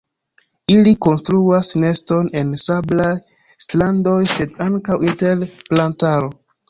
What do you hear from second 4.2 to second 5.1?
sed ankaŭ